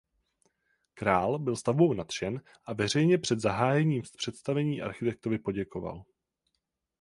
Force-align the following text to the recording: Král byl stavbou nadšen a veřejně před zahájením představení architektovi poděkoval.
Král 0.93 1.39
byl 1.39 1.55
stavbou 1.55 1.93
nadšen 1.93 2.41
a 2.65 2.73
veřejně 2.73 3.17
před 3.17 3.39
zahájením 3.39 4.01
představení 4.17 4.81
architektovi 4.81 5.39
poděkoval. 5.39 6.03